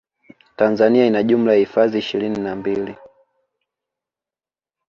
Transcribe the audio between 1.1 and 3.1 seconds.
jumla ya hifadhi ishirini na mbili